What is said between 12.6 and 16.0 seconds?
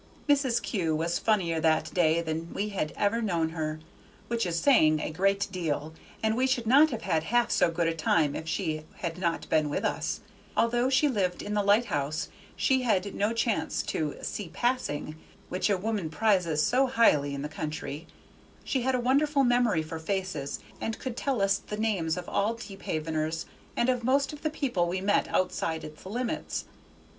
and had no chance to "see passing," which a